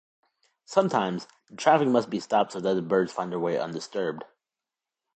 [0.65, 4.23] Sometimes, the traffic must be stopped so that the birds find their way undisturbed.